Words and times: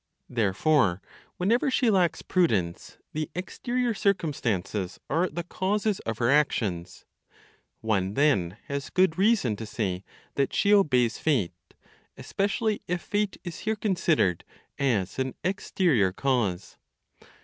Therefore, 0.29 0.99
whenever 1.37 1.69
she 1.69 1.91
lacks 1.91 2.23
prudence, 2.23 2.97
the 3.13 3.29
exterior 3.35 3.93
circumstances 3.93 4.99
are 5.11 5.29
the 5.29 5.43
causes 5.43 5.99
of 6.07 6.17
her 6.17 6.31
actions; 6.31 7.05
one 7.81 8.15
then 8.15 8.57
has 8.65 8.89
good 8.89 9.19
reason 9.19 9.55
to 9.57 9.65
say 9.67 10.03
that 10.33 10.55
she 10.55 10.73
obeys 10.73 11.19
Fate, 11.19 11.53
especially 12.17 12.81
if 12.87 12.99
Fate 13.03 13.37
is 13.43 13.59
here 13.59 13.75
considered 13.75 14.43
as 14.79 15.19
an 15.19 15.35
exterior 15.43 16.11
cause. 16.11 16.77